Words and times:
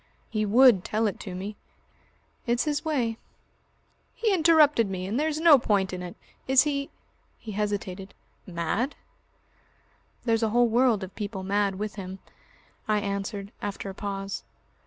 "He 0.31 0.47
would 0.47 0.83
tell 0.83 1.05
it 1.05 1.19
to 1.19 1.35
me." 1.35 1.57
"It's 2.47 2.63
his 2.63 2.83
way." 2.83 3.19
"He 4.15 4.33
interrupted 4.33 4.89
me. 4.89 5.05
And 5.05 5.19
there's 5.19 5.39
no 5.39 5.59
point 5.59 5.93
in 5.93 6.01
it. 6.01 6.15
Is 6.47 6.63
he" 6.63 6.89
he 7.45 7.51
hesitated, 7.51 8.15
"mad?" 8.47 8.95
"There's 10.25 10.41
a 10.41 10.49
whole 10.49 10.67
world 10.69 11.03
of 11.03 11.13
people 11.13 11.43
mad 11.43 11.75
with 11.75 11.97
him," 11.97 12.17
I 12.87 12.97
answered 12.99 13.51
after 13.61 13.91
a 13.91 13.93
pause. 13.93 14.43